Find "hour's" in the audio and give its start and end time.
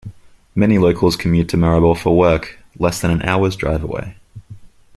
3.21-3.55